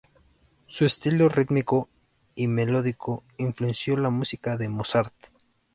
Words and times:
Su 0.65 0.83
estilo 0.85 1.29
rítmico 1.29 1.87
y 2.33 2.47
melódico 2.47 3.23
influenció 3.37 3.95
la 3.97 4.09
música 4.09 4.57
de 4.57 4.67
Mozart. 4.67 5.13